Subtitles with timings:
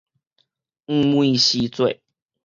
[0.87, 1.99] 黃梅時節